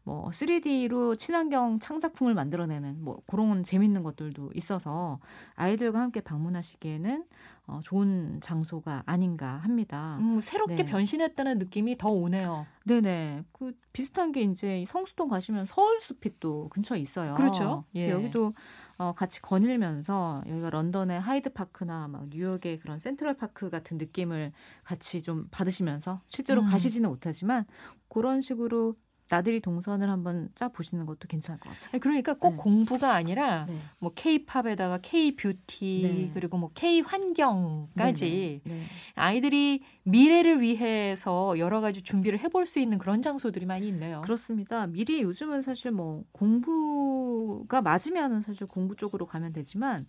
뭐 0.08 0.30
3D로 0.30 1.18
친환경 1.18 1.78
창작품을 1.78 2.32
만들어내는 2.32 3.04
뭐 3.04 3.20
그런 3.26 3.62
재밌는 3.62 4.02
것들도 4.02 4.52
있어서 4.54 5.20
아이들과 5.54 6.00
함께 6.00 6.22
방문하시기에는 6.22 7.26
어, 7.66 7.80
좋은 7.82 8.40
장소가 8.40 9.02
아닌가 9.04 9.58
합니다. 9.58 10.16
음, 10.22 10.40
새롭게 10.40 10.76
네. 10.76 10.84
변신했다는 10.86 11.58
느낌이 11.58 11.98
더 11.98 12.08
오네요. 12.08 12.66
네네. 12.86 13.44
그 13.52 13.74
비슷한 13.92 14.32
게 14.32 14.40
이제 14.40 14.82
성수동 14.88 15.28
가시면 15.28 15.66
서울숲이 15.66 16.40
또 16.40 16.70
근처에 16.70 16.98
있어요. 17.00 17.34
그렇죠. 17.34 17.84
예. 17.94 18.08
여기도 18.08 18.54
어, 18.96 19.12
같이 19.12 19.42
거닐면서 19.42 20.42
여기가 20.48 20.70
런던의 20.70 21.20
하이드 21.20 21.52
파크나 21.52 22.08
막 22.08 22.28
뉴욕의 22.30 22.78
그런 22.78 22.98
센트럴 22.98 23.36
파크 23.36 23.68
같은 23.68 23.98
느낌을 23.98 24.52
같이 24.84 25.22
좀 25.22 25.48
받으시면서 25.50 26.22
실제로 26.28 26.62
음. 26.62 26.66
가시지는 26.66 27.10
못하지만 27.10 27.66
그런 28.08 28.40
식으로 28.40 28.96
나들이 29.28 29.60
동선을 29.60 30.08
한번 30.08 30.48
짜 30.54 30.68
보시는 30.68 31.06
것도 31.06 31.28
괜찮을 31.28 31.60
것 31.60 31.70
같아요. 31.70 32.00
그러니까 32.00 32.34
꼭 32.34 32.50
네. 32.50 32.56
공부가 32.56 33.14
아니라 33.14 33.66
네. 33.66 33.78
뭐 33.98 34.12
K-팝에다가 34.14 34.98
K-뷰티 34.98 36.00
네. 36.02 36.30
그리고 36.34 36.58
뭐 36.58 36.70
K-환경까지 36.74 38.24
네, 38.24 38.60
네. 38.64 38.74
네. 38.74 38.84
아이들이 39.14 39.82
미래를 40.04 40.60
위해서 40.60 41.58
여러 41.58 41.80
가지 41.80 42.02
준비를 42.02 42.40
해볼 42.40 42.66
수 42.66 42.80
있는 42.80 42.98
그런 42.98 43.20
장소들이 43.22 43.66
많이 43.66 43.88
있네요. 43.88 44.22
그렇습니다. 44.22 44.86
미리 44.86 45.22
요즘은 45.22 45.62
사실 45.62 45.90
뭐 45.90 46.24
공부가 46.32 47.82
맞으면 47.82 48.42
사실 48.42 48.66
공부 48.66 48.96
쪽으로 48.96 49.26
가면 49.26 49.52
되지만 49.52 50.06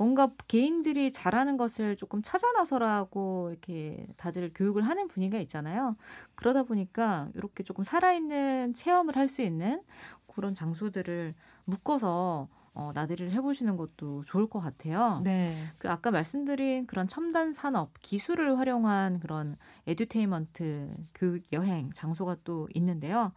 뭔가 0.00 0.30
개인들이 0.48 1.12
잘하는 1.12 1.58
것을 1.58 1.94
조금 1.94 2.22
찾아 2.22 2.50
나서라고 2.52 3.50
이렇게 3.50 4.06
다들 4.16 4.50
교육을 4.54 4.80
하는 4.80 5.08
분위기가 5.08 5.38
있잖아요. 5.42 5.94
그러다 6.36 6.62
보니까 6.62 7.28
이렇게 7.34 7.62
조금 7.64 7.84
살아있는 7.84 8.72
체험을 8.72 9.14
할 9.16 9.28
수 9.28 9.42
있는 9.42 9.82
그런 10.26 10.54
장소들을 10.54 11.34
묶어서 11.66 12.48
어, 12.72 12.92
나들이를 12.94 13.30
해보시는 13.32 13.76
것도 13.76 14.22
좋을 14.24 14.48
것 14.48 14.60
같아요. 14.60 15.20
네. 15.22 15.54
그 15.76 15.90
아까 15.90 16.10
말씀드린 16.10 16.86
그런 16.86 17.06
첨단 17.06 17.52
산업 17.52 17.92
기술을 18.00 18.58
활용한 18.58 19.20
그런 19.20 19.56
edutainment 19.86 20.94
교육 21.14 21.42
여행 21.52 21.92
장소가 21.92 22.38
또 22.42 22.68
있는데요. 22.72 23.32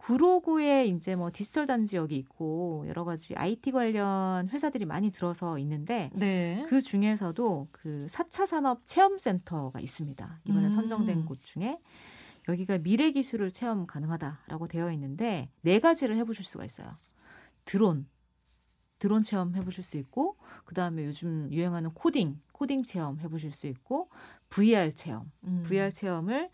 구로구에 0.00 0.86
이제 0.86 1.14
뭐 1.14 1.30
디지털 1.30 1.66
단지역이 1.66 2.16
있고 2.16 2.84
여러 2.88 3.04
가지 3.04 3.34
IT 3.36 3.70
관련 3.70 4.48
회사들이 4.48 4.86
많이 4.86 5.10
들어서 5.10 5.58
있는데 5.58 6.10
네. 6.14 6.64
그 6.70 6.80
중에서도 6.80 7.68
그 7.70 8.06
4차 8.08 8.46
산업 8.46 8.86
체험 8.86 9.18
센터가 9.18 9.78
있습니다. 9.78 10.38
이번에 10.46 10.68
음. 10.68 10.70
선정된 10.70 11.26
곳 11.26 11.42
중에 11.42 11.78
여기가 12.48 12.78
미래 12.78 13.10
기술을 13.10 13.52
체험 13.52 13.86
가능하다라고 13.86 14.68
되어 14.68 14.90
있는데 14.92 15.50
네 15.60 15.78
가지를 15.80 16.16
해 16.16 16.24
보실 16.24 16.46
수가 16.46 16.64
있어요. 16.64 16.96
드론 17.66 18.08
드론 18.98 19.22
체험 19.22 19.54
해보실 19.54 19.84
수 19.84 19.98
있고 19.98 20.38
그 20.64 20.74
다음에 20.74 21.04
요즘 21.04 21.52
유행하는 21.52 21.90
코딩 21.92 22.40
코딩 22.52 22.84
체험 22.84 23.20
해보실 23.20 23.52
수 23.52 23.66
있고 23.66 24.08
VR 24.48 24.94
체험 24.94 25.30
음. 25.44 25.62
VR 25.62 25.92
체험을 25.92 26.50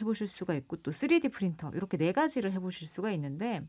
해보실 0.00 0.28
수가 0.28 0.54
있고 0.54 0.76
또 0.76 0.90
3D 0.90 1.30
프린터 1.30 1.70
이렇게 1.74 1.96
네 1.96 2.12
가지를 2.12 2.52
해보실 2.52 2.88
수가 2.88 3.10
있는데 3.12 3.62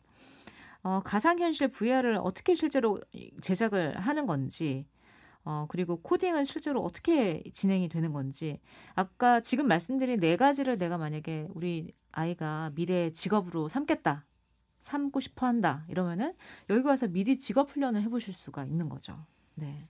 어, 0.84 1.02
가상현실 1.04 1.70
VR을 1.70 2.20
어떻게 2.22 2.56
실제로 2.56 3.02
제작을 3.42 4.00
하는 4.00 4.26
건지 4.26 4.86
어, 5.44 5.66
그리고 5.70 6.02
코딩은 6.02 6.46
실제로 6.46 6.84
어떻게 6.84 7.42
진행이 7.54 7.90
되는 7.90 8.12
건지 8.12 8.60
아까 8.96 9.40
지금 9.40 9.68
말씀드린 9.68 10.20
네 10.20 10.36
가지를 10.36 10.78
내가 10.78 10.98
만약에 10.98 11.48
우리 11.54 11.94
아이가 12.12 12.72
미래 12.76 13.12
직업으로 13.12 13.70
삼겠다 13.70 14.26
삼고 14.80 15.20
싶어 15.20 15.46
한다 15.48 15.84
이러면은 15.90 16.34
여기 16.70 16.84
가서 16.84 17.08
미리 17.08 17.38
직업 17.38 17.72
훈련을 17.72 18.02
해보실 18.04 18.34
수가 18.34 18.66
있는 18.66 18.90
거죠. 18.90 19.26
네. 19.56 19.88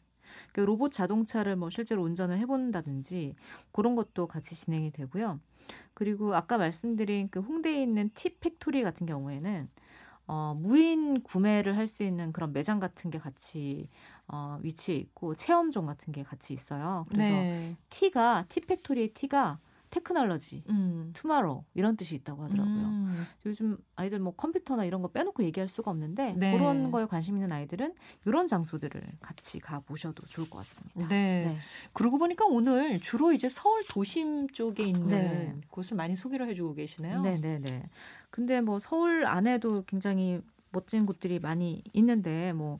그 0.57 0.61
로봇 0.61 0.91
자동차를 0.91 1.55
뭐 1.55 1.69
실제로 1.69 2.01
운전을 2.01 2.39
해본다든지 2.39 3.35
그런 3.71 3.95
것도 3.95 4.25
같이 4.25 4.55
진행이 4.55 4.89
되고요. 4.89 5.39
그리고 5.93 6.33
아까 6.35 6.57
말씀드린 6.57 7.29
그 7.29 7.39
홍대에 7.41 7.79
있는 7.83 8.09
T 8.15 8.39
Factory 8.39 8.81
같은 8.81 9.05
경우에는 9.05 9.69
어, 10.25 10.55
무인 10.59 11.21
구매를 11.21 11.77
할 11.77 11.87
수 11.87 12.01
있는 12.01 12.31
그런 12.33 12.53
매장 12.53 12.79
같은 12.79 13.11
게 13.11 13.19
같이 13.19 13.87
어, 14.27 14.57
위치해 14.63 14.97
있고 14.97 15.35
체험존 15.35 15.85
같은 15.85 16.11
게 16.11 16.23
같이 16.23 16.53
있어요. 16.55 17.05
그래서 17.09 17.45
네. 17.45 17.75
T가 17.91 18.45
T 18.49 18.61
Factory의 18.61 19.13
T가 19.13 19.59
technology, 19.97 20.63
음. 20.69 21.11
tomorrow 21.13 21.65
이런 21.73 21.97
뜻이 21.97 22.15
있다고 22.15 22.43
하더라고요. 22.43 22.75
음. 22.75 23.25
요즘 23.45 23.77
아이들 23.95 24.19
뭐 24.19 24.33
컴퓨터나 24.35 24.85
이런 24.85 25.01
거 25.01 25.07
빼놓고 25.07 25.43
얘기할 25.43 25.69
수가 25.69 25.91
없는데 25.91 26.33
네. 26.33 26.51
그런 26.57 26.91
거에 26.91 27.05
관심 27.05 27.35
있는 27.35 27.51
아이들은 27.51 27.93
이런 28.25 28.47
장소들을 28.47 29.01
같이 29.19 29.59
가 29.59 29.79
보셔도 29.79 30.25
좋을 30.27 30.49
것 30.49 30.59
같습니다. 30.59 31.07
네. 31.07 31.45
네. 31.45 31.57
그러고 31.93 32.17
보니까 32.17 32.45
오늘 32.45 32.99
주로 32.99 33.33
이제 33.33 33.49
서울 33.49 33.83
도심 33.89 34.49
쪽에 34.49 34.83
있는 34.83 35.07
네. 35.07 35.55
곳을 35.69 35.97
많이 35.97 36.15
소개를 36.15 36.47
해주고 36.49 36.75
계시네요. 36.75 37.21
네, 37.21 37.39
네, 37.39 37.59
네. 37.59 37.89
근데 38.29 38.61
뭐 38.61 38.79
서울 38.79 39.25
안에도 39.25 39.83
굉장히 39.87 40.41
멋진 40.71 41.05
곳들이 41.05 41.39
많이 41.39 41.83
있는데 41.93 42.53
뭐 42.53 42.79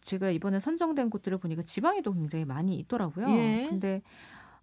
제가 0.00 0.30
이번에 0.30 0.58
선정된 0.60 1.10
곳들을 1.10 1.38
보니까 1.38 1.62
지방에도 1.62 2.12
굉장히 2.12 2.44
많이 2.44 2.76
있더라고요. 2.76 3.28
예. 3.30 3.66
근데 3.70 4.02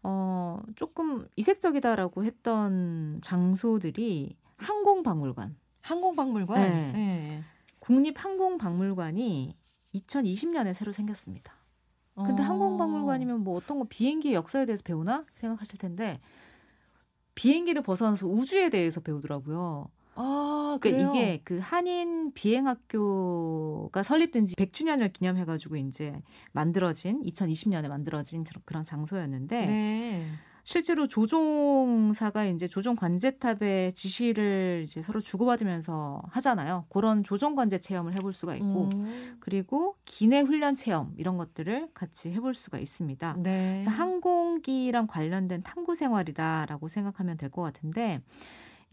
어 0.04 0.62
조금 0.76 1.28
이색적이다라고 1.36 2.24
했던 2.24 3.20
장소들이 3.22 4.36
항공박물관. 4.58 5.56
항공박물관? 5.82 6.62
네. 6.62 6.92
네. 6.92 7.44
국립항공박물관이 7.80 9.58
2020년에 9.96 10.74
새로 10.74 10.92
생겼습니다. 10.92 11.54
근데 12.16 12.44
어. 12.44 12.46
항공박물관이면 12.46 13.44
뭐 13.44 13.58
어떤 13.58 13.80
거 13.80 13.86
비행기의 13.90 14.36
역사에 14.36 14.66
대해서 14.66 14.84
배우나 14.84 15.26
생각하실 15.36 15.80
텐데 15.80 16.20
비행기를 17.36 17.82
벗어나서 17.82 18.28
우주에 18.28 18.70
대해서 18.70 19.02
배우더라고요. 19.02 19.90
아, 20.16 20.78
그러니까 20.80 21.12
이게 21.12 21.42
그 21.44 21.58
한인 21.60 22.32
비행학교가 22.34 24.04
설립된 24.04 24.46
지 24.46 24.54
100주년을 24.56 25.12
기념해 25.12 25.46
가지고 25.46 25.76
이제 25.78 26.22
만들어진 26.52 27.22
2020년에 27.24 27.88
만들어진 27.88 28.44
그런 28.66 28.84
장소였는데 28.84 29.66
네. 29.66 30.40
실제로 30.66 31.08
조종사가 31.08 32.46
이제 32.46 32.68
조종 32.70 32.96
관제탑의 32.96 33.96
지시를 33.96 34.84
이제 34.88 35.02
서로 35.02 35.20
주고받으면서 35.20 36.22
하잖아요. 36.30 36.86
그런 36.90 37.24
조종 37.24 37.56
관제 37.56 37.80
체험을 37.80 38.14
해볼 38.14 38.32
수가 38.32 38.56
있고, 38.56 38.90
음. 38.94 39.36
그리고 39.42 39.98
기내 40.06 40.40
훈련 40.40 40.76
체험 40.76 41.14
이런 41.18 41.38
것들을 41.38 41.90
같이 41.94 42.32
해볼 42.32 42.54
수가 42.54 42.78
있습니다. 42.80 43.36
네. 43.40 43.84
항공기랑 43.88 45.08
관련된 45.08 45.64
탐구 45.64 45.96
생활이다라고 45.96 46.88
생각하면 46.88 47.36
될 47.38 47.50
것 47.50 47.62
같은데. 47.62 48.22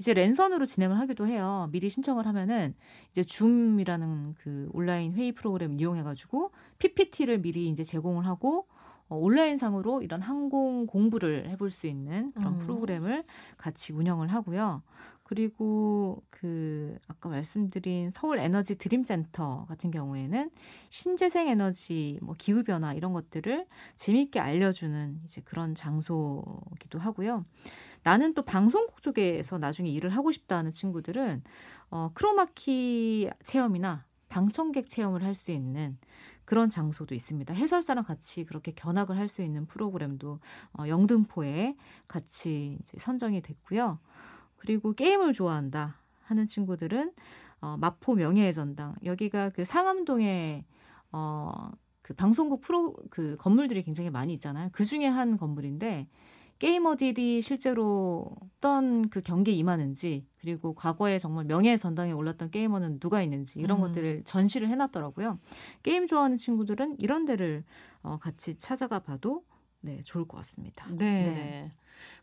이제 0.01 0.15
랜선으로 0.15 0.65
진행을 0.65 0.99
하기도 0.99 1.27
해요. 1.27 1.69
미리 1.73 1.91
신청을 1.91 2.27
하면은 2.27 2.75
이제 3.11 3.23
줌이라는 3.23 4.35
그 4.39 4.71
온라인 4.73 5.13
회의 5.13 5.31
프로그램 5.31 5.79
이용해가지고 5.79 6.53
PPT를 6.79 7.43
미리 7.43 7.69
이제 7.69 7.85
제공을 7.85 8.25
하고 8.27 8.67
어, 9.11 9.17
온라인상으로 9.17 10.01
이런 10.01 10.23
항공 10.23 10.87
공부를 10.87 11.51
해볼 11.51 11.71
수 11.71 11.87
있는 11.87 12.33
그런 12.33 12.55
음. 12.55 12.59
프로그램을 12.59 13.25
같이 13.59 13.93
운영을 13.93 14.29
하고요. 14.29 14.83
그리고 15.23 16.23
그 16.31 16.97
아까 17.07 17.29
말씀드린 17.29 18.11
서울 18.11 18.39
에너지 18.39 18.79
드림 18.79 19.05
센터 19.05 19.67
같은 19.69 19.91
경우에는 19.91 20.51
신재생 20.89 21.47
에너지 21.47 22.19
뭐 22.23 22.35
기후 22.39 22.65
변화 22.65 22.95
이런 22.95 23.13
것들을 23.13 23.67
재미있게 23.97 24.41
알려 24.41 24.73
주는 24.73 25.21
이제 25.25 25.43
그런 25.45 25.75
장소기도 25.75 26.99
하고요. 26.99 27.45
나는 28.03 28.35
또 28.35 28.43
방송국 28.43 29.03
쪽에서 29.03 29.59
나중에 29.59 29.91
일을 29.91 30.11
하고 30.11 30.33
싶다는 30.33 30.73
친구들은 30.73 31.43
어, 31.91 32.11
크로마키 32.15 33.31
체험이나 33.45 34.05
방청객 34.29 34.89
체험을 34.89 35.25
할 35.25 35.35
수 35.35 35.51
있는 35.51 35.99
그런 36.45 36.69
장소도 36.69 37.15
있습니다. 37.15 37.55
해설사랑 37.55 38.05
같이 38.05 38.45
그렇게 38.45 38.73
견학을 38.73 39.17
할 39.17 39.29
수 39.29 39.43
있는 39.43 39.67
프로그램도 39.67 40.41
어, 40.79 40.89
영등포에 40.89 41.77
같이 42.09 42.79
이제 42.81 42.99
선정이 42.99 43.43
됐고요. 43.43 43.99
그리고 44.57 44.93
게임을 44.93 45.33
좋아한다 45.33 45.97
하는 46.23 46.47
친구들은 46.47 47.13
어, 47.61 47.77
마포 47.79 48.15
명예의 48.15 48.55
전당 48.55 48.95
여기가 49.05 49.51
그 49.51 49.65
상암동에 49.65 50.65
어, 51.13 51.71
그 52.03 52.15
방송국 52.15 52.61
프로 52.63 52.95
그 53.11 53.37
건물들이 53.37 53.83
굉장히 53.85 54.11
많이 54.11 54.33
있잖아요. 54.35 54.71
그 54.73 54.85
중에 54.85 55.07
한 55.07 55.37
건물인데 55.37 56.09
게이머들이 56.61 57.41
실제로 57.41 58.27
어떤 58.43 59.09
그 59.09 59.23
경기에 59.23 59.55
임하는지 59.55 60.27
그리고 60.41 60.75
과거에 60.75 61.19
정말 61.19 61.47
명예의 61.47 61.79
전당에 61.79 62.13
올랐던 62.13 62.51
게이머는 62.51 63.01
누가 63.01 63.23
있는지 63.23 63.59
이런 63.59 63.79
음. 63.79 63.81
것들을 63.81 64.23
전시를 64.25 64.69
해놨더라고요. 64.69 65.39
게임 65.83 66.07
좋아하는 66.07 66.37
친구들은 66.37 66.97
이런 66.99 67.25
데를 67.25 67.65
어, 68.03 68.19
같이 68.19 68.57
찾아가 68.59 68.99
봐도 68.99 69.43
네 69.81 70.03
좋을 70.05 70.29
것 70.29 70.37
같습니다. 70.37 70.87
네. 70.91 71.31
네. 71.31 71.73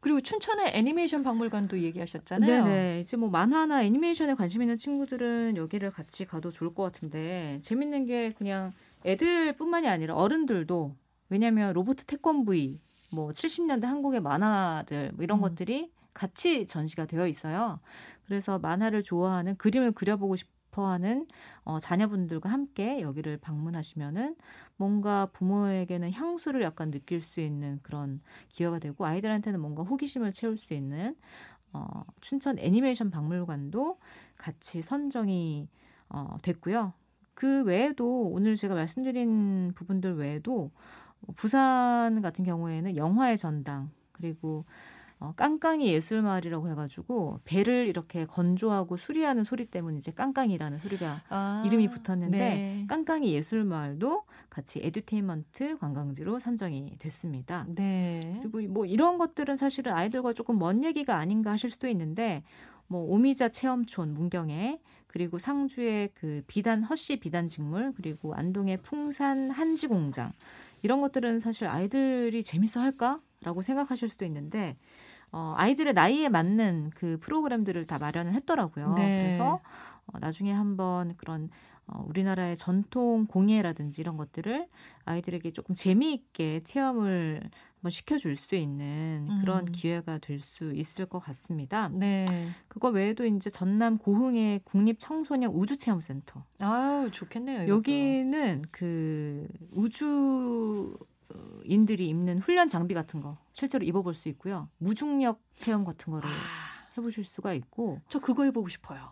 그리고 0.01 0.21
춘천의 0.21 0.71
애니메이션 0.73 1.23
박물관도 1.23 1.79
얘기하셨잖아요. 1.81 2.65
네, 2.65 2.99
이제 2.99 3.17
뭐 3.17 3.29
만화나 3.29 3.83
애니메이션에 3.83 4.35
관심 4.35 4.61
있는 4.61 4.77
친구들은 4.77 5.57
여기를 5.57 5.91
같이 5.91 6.25
가도 6.25 6.51
좋을 6.51 6.73
것 6.73 6.83
같은데 6.83 7.59
재밌는 7.63 8.05
게 8.05 8.33
그냥 8.33 8.73
애들뿐만이 9.05 9.87
아니라 9.87 10.15
어른들도 10.15 10.95
왜냐하면 11.29 11.73
로봇 11.73 11.97
태권브이 12.07 12.79
뭐 13.09 13.29
70년대 13.31 13.83
한국의 13.83 14.21
만화들 14.21 15.11
뭐 15.13 15.23
이런 15.23 15.39
음. 15.39 15.41
것들이 15.41 15.91
같이 16.13 16.65
전시가 16.65 17.05
되어 17.05 17.27
있어요. 17.27 17.79
그래서 18.25 18.57
만화를 18.59 19.03
좋아하는 19.03 19.55
그림을 19.57 19.91
그려보고 19.91 20.35
싶어하는 20.35 21.27
어, 21.63 21.79
자녀분들과 21.79 22.49
함께 22.49 23.01
여기를 23.01 23.37
방문하시면은 23.37 24.35
뭔가 24.77 25.27
부모에게는 25.27 26.11
향수를 26.11 26.63
약간 26.63 26.91
느낄 26.91 27.21
수 27.21 27.39
있는 27.39 27.79
그런 27.83 28.19
기회가 28.49 28.79
되고 28.79 29.05
아이들한테는 29.05 29.59
뭔가 29.59 29.83
호기심을 29.83 30.31
채울 30.31 30.57
수 30.57 30.73
있는 30.73 31.15
어, 31.71 32.03
춘천 32.21 32.57
애니메이션 32.59 33.11
박물관도 33.11 33.99
같이 34.37 34.81
선정이 34.81 35.69
어, 36.09 36.37
됐고요. 36.41 36.93
그 37.33 37.63
외에도 37.63 38.23
오늘 38.23 38.55
제가 38.55 38.73
말씀드린 38.73 39.71
부분들 39.75 40.15
외에도 40.15 40.71
부산 41.35 42.21
같은 42.21 42.43
경우에는 42.43 42.95
영화의 42.95 43.37
전당 43.37 43.89
그리고 44.11 44.65
어, 45.19 45.33
깡깡이 45.35 45.87
예술마을이라고 45.87 46.69
해가지고 46.69 47.39
배를 47.43 47.87
이렇게 47.87 48.25
건조하고 48.25 48.97
수리하는 48.97 49.43
소리 49.43 49.65
때문에 49.65 49.97
이제 49.97 50.11
깡깡이라는 50.11 50.77
소리가 50.77 51.23
아, 51.29 51.63
이름이 51.65 51.87
붙었는데 51.87 52.37
네. 52.37 52.85
깡깡이 52.87 53.33
예술마을도 53.33 54.23
같이 54.49 54.79
에듀테인먼트 54.83 55.79
관광지로 55.79 56.37
선정이 56.37 56.97
됐습니다. 56.99 57.65
네. 57.67 58.19
그리고 58.43 58.71
뭐 58.71 58.85
이런 58.85 59.17
것들은 59.17 59.57
사실은 59.57 59.93
아이들과 59.93 60.33
조금 60.33 60.59
먼 60.59 60.83
얘기가 60.83 61.15
아닌가 61.15 61.51
하실 61.51 61.71
수도 61.71 61.87
있는데 61.87 62.43
뭐 62.85 63.01
오미자 63.01 63.49
체험촌 63.49 64.13
문경에 64.13 64.79
그리고 65.07 65.39
상주의 65.39 66.09
그 66.13 66.43
비단 66.45 66.83
허씨 66.83 67.19
비단 67.19 67.47
직물 67.47 67.91
그리고 67.95 68.35
안동의 68.35 68.77
풍산 68.83 69.49
한지 69.49 69.87
공장 69.87 70.31
이런 70.81 71.01
것들은 71.01 71.39
사실 71.39 71.67
아이들이 71.67 72.43
재밌어 72.43 72.79
할까라고 72.79 73.61
생각하실 73.61 74.09
수도 74.09 74.25
있는데 74.25 74.77
어, 75.31 75.53
아이들의 75.57 75.93
나이에 75.93 76.29
맞는 76.29 76.91
그 76.95 77.17
프로그램들을 77.19 77.85
다 77.85 77.99
마련을 77.99 78.33
했더라고요. 78.33 78.93
네. 78.95 79.21
그래서 79.21 79.59
어, 80.07 80.19
나중에 80.19 80.51
한번 80.51 81.15
그런 81.17 81.49
어, 81.87 82.03
우리나라의 82.07 82.57
전통 82.57 83.25
공예라든지 83.27 84.01
이런 84.01 84.17
것들을 84.17 84.67
아이들에게 85.05 85.51
조금 85.51 85.73
재미있게 85.73 86.61
체험을 86.63 87.49
한번 87.75 87.91
시켜줄 87.91 88.35
수 88.35 88.55
있는 88.55 89.27
그런 89.41 89.67
음. 89.67 89.71
기회가 89.71 90.17
될 90.17 90.39
수 90.39 90.73
있을 90.73 91.05
것 91.05 91.19
같습니다. 91.19 91.89
네. 91.89 92.25
그거 92.67 92.89
외에도 92.89 93.25
이제 93.25 93.49
전남 93.49 93.97
고흥의 93.97 94.61
국립청소년 94.65 95.51
우주체험센터. 95.53 96.43
아유, 96.59 97.09
좋겠네요. 97.11 97.63
이것도. 97.63 97.75
여기는 97.77 98.65
그 98.71 99.47
우주 99.71 100.97
인들이 101.63 102.07
입는 102.07 102.39
훈련 102.39 102.69
장비 102.69 102.93
같은 102.93 103.21
거 103.21 103.37
실제로 103.53 103.85
입어볼 103.85 104.13
수 104.13 104.29
있고요. 104.29 104.69
무중력 104.77 105.41
체험 105.55 105.83
같은 105.85 106.11
거를 106.11 106.27
아. 106.27 106.31
해보실 106.97 107.23
수가 107.25 107.53
있고. 107.53 108.01
저 108.09 108.19
그거 108.19 108.43
해보고 108.43 108.69
싶어요. 108.69 109.11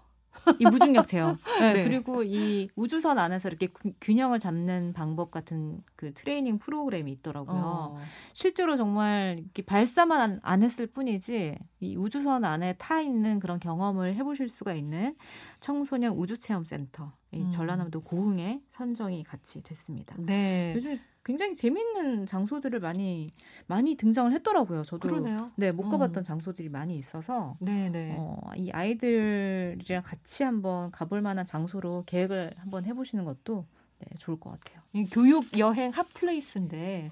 이 0.60 0.66
무중력 0.66 1.08
체험. 1.08 1.38
네, 1.60 1.74
네. 1.74 1.84
그리고 1.84 2.24
이 2.24 2.70
우주선 2.76 3.18
안에서 3.18 3.50
이렇게 3.50 3.68
균형을 4.02 4.40
잡는 4.40 4.94
방법 4.94 5.32
같은 5.32 5.82
그 5.96 6.14
트레이닝 6.14 6.60
프로그램이 6.60 7.12
있더라고요. 7.14 7.62
어. 7.64 7.98
실제로 8.34 8.76
정말 8.76 9.40
이렇게 9.40 9.64
발사만 9.64 10.22
안, 10.22 10.40
안, 10.44 10.64
했을 10.64 10.88
뿐이지 10.88 11.58
이 11.80 11.96
우주선 11.96 12.46
안에 12.46 12.76
타 12.78 13.02
있는 13.02 13.40
그런 13.40 13.60
경험을 13.60 14.16
해보실 14.16 14.50
수가 14.50 14.74
있는 14.74 15.16
청소년 15.60 16.14
우주체험센터. 16.14 17.14
이 17.32 17.42
음. 17.42 17.50
전라남도 17.50 18.02
고흥에 18.02 18.62
선정이 18.70 19.24
같이 19.24 19.62
됐습니다. 19.62 20.16
네. 20.20 20.74
요즘 20.76 20.98
굉장히 21.26 21.56
재밌는 21.56 22.28
장소들을 22.28 22.80
많이 22.80 23.30
많이 23.66 23.96
등장을 23.96 24.32
했더라고요. 24.32 24.84
저도 24.84 25.10
그러네요. 25.10 25.52
네, 25.56 25.72
못 25.72 25.90
가봤던 25.90 26.22
음. 26.22 26.24
장소들이 26.24 26.70
많이 26.70 26.96
있어서 26.98 27.58
네, 27.60 27.90
네. 27.90 28.16
어, 28.18 28.38
이 28.56 28.70
아이들이랑 28.70 30.04
같이 30.04 30.44
한번 30.44 30.92
가볼 30.92 31.22
만한 31.22 31.44
장소로 31.44 32.04
계획을 32.06 32.52
한번 32.58 32.86
해보시는 32.86 33.26
것도 33.26 33.66
네, 34.00 34.08
좋을 34.20 34.40
것 34.40 34.52
같아요. 34.52 34.84
교육 35.12 35.58
여행 35.58 35.92
hot 35.92 36.21
place인데 36.21 37.10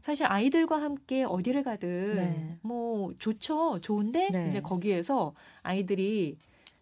사실 0.00 0.26
아이들과 0.26 0.82
함께 0.82 1.22
어디를 1.22 1.62
가든 1.62 2.14
네. 2.16 2.58
뭐 2.62 3.14
좋죠. 3.18 3.80
좋은데 3.80 4.30
네. 4.32 4.48
이제 4.48 4.60
거기에서 4.60 5.34
아이들이 5.62 6.36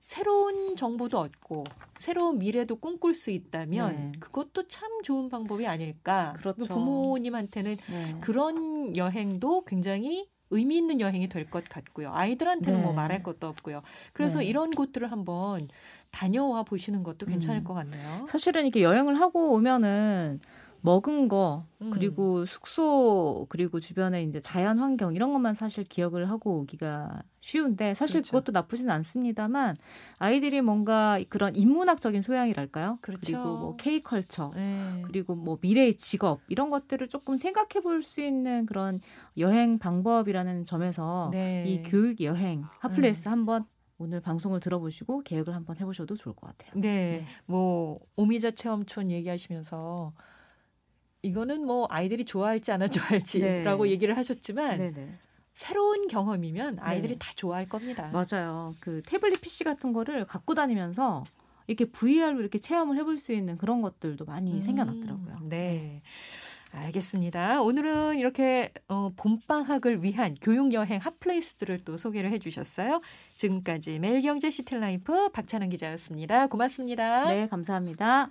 새로운 0.05 0.77
정보도 0.77 1.19
얻고 1.19 1.65
새로운 1.97 2.39
미래도 2.39 2.77
꿈꿀 2.77 3.15
수 3.15 3.31
있다면 3.31 3.97
네. 3.97 4.13
그것도 4.21 4.69
참 4.69 5.03
좋은 5.03 5.31
방법이 5.31 5.67
아닐까. 5.67 6.35
그렇죠. 6.39 6.67
부모님한테는 6.67 7.77
네. 7.91 8.17
그런 8.21 8.97
여행도 8.97 9.65
굉장히 9.65 10.29
의미 10.51 10.77
있는 10.77 11.01
여행이 11.01 11.29
될 11.31 11.51
것 11.51 11.65
같고요. 11.69 12.13
아이들한테는 12.13 12.81
뭐 12.81 12.91
네. 12.91 12.95
뭐 12.95 12.95
말할 12.95 13.23
것도 13.23 13.47
없고요. 13.49 13.83
그래서 14.13 14.39
네. 14.41 14.45
이런 14.45 14.71
곳들을 14.71 15.11
한번 15.11 15.69
다녀와 16.11 16.65
보시는 16.65 17.03
것도 17.03 17.25
괜찮을 17.27 17.63
음. 17.63 17.65
것 17.65 17.73
같네요. 17.75 18.27
사실은 18.29 18.65
이렇게 18.65 18.83
여행을 18.83 19.19
하고 19.19 19.55
오면은 19.55 20.39
먹은 20.85 21.29
거 21.29 21.65
음. 21.81 21.89
그리고 21.89 22.45
숙소 22.45 23.47
그리고 23.49 23.81
주변에 23.81 24.23
이제 24.23 24.39
자연 24.39 24.79
환경 24.79 25.15
이런 25.15 25.33
것만 25.33 25.55
사실 25.55 25.83
기억을 25.83 26.29
하고 26.29 26.59
오기가 26.59 27.23
쉬운데 27.41 27.95
사실 27.95 28.17
그렇죠. 28.21 28.33
그것도 28.33 28.53
나쁘진 28.53 28.91
않습니다만 28.91 29.77
아이들이 30.19 30.61
뭔가 30.61 31.19
그런 31.31 31.57
인문학적인 31.57 32.21
소양이랄까요? 32.21 32.99
그렇죠. 33.01 33.21
그리고 33.25 33.57
뭐 33.57 33.77
K 33.77 34.03
culture 34.03 34.53
네. 34.55 35.01
그리고 35.07 35.35
뭐 35.35 35.57
미래의 35.63 35.97
직업 35.97 36.43
이런 36.49 36.69
것들을 36.69 37.09
조금 37.09 37.39
생각해 37.39 37.81
볼 37.83 38.03
수 38.03 38.21
있는 38.21 38.67
그런 38.67 39.01
여행 39.39 39.79
방법이라는 39.79 40.65
점에서 40.65 41.31
네. 41.33 41.65
이 41.67 41.83
교육 41.83 42.21
여행 42.21 42.63
hot 42.81 42.98
place 42.98 43.27
음. 43.27 43.33
한번 43.33 43.65
오늘 43.97 44.21
방송을 44.21 44.61
들어보시고 44.61 45.23
계획을 45.23 45.55
한번 45.55 45.79
해보셔도 45.81 46.15
좋을 46.17 46.35
것 46.35 46.49
같아요. 46.49 46.73
네, 46.75 47.21
네. 47.21 47.27
뭐 47.47 48.01
오미자 48.17 48.51
체험촌 48.51 49.11
얘기하시면서 49.13 50.13
이거는 51.25 51.67
뭐 51.67 51.87
아이들이 51.91 52.25
좋아할지 52.25 52.71
안 52.71 52.89
좋아할지라고 52.91 53.85
네. 53.85 53.91
얘기를 53.91 54.17
하셨지만 54.17 54.77
네네. 54.77 55.09
새로운 55.55 56.09
경험이면 56.09 56.79
아이들이 56.81 57.15
네. 57.15 57.19
다 57.19 57.33
좋아할 57.35 57.69
겁니다. 57.69 58.11
맞아요. 58.13 58.75
그 58.81 59.03
태블릿 59.07 59.41
PC 59.41 59.65
같은 59.65 59.93
거를 59.93 60.27
갖고 60.27 60.55
다니면서 60.55 61.25
이렇게 61.67 61.87
VR로 61.87 62.41
이렇게 62.41 62.59
체험을 62.59 62.97
해볼 62.99 63.19
수 63.19 63.33
있는 63.33 63.57
그런 63.57 63.81
것들도 63.81 64.25
많이 64.27 64.53
음, 64.53 64.61
생겨났더라고요. 64.63 65.39
네. 65.45 65.49
네. 65.49 66.03
알겠습니다. 66.73 67.63
오늘은 67.63 68.19
이렇게 68.19 68.73
어, 68.89 69.13
봄방학을 69.17 70.03
위한 70.03 70.37
교육 70.43 70.73
여행 70.73 70.99
hot 71.01 71.17
place들을 71.17 71.81
또 71.85 71.97
소개를 71.97 72.33
해주셨어요. 72.33 73.01
지금까지 73.37 74.01
매일경제 74.01 74.51
시티라이프 74.51 75.29
박찬은 75.29 75.71
기자였습니다. 75.71 76.49
고맙습니다. 76.49 77.29
네, 77.29 77.47
감사합니다. 77.47 78.31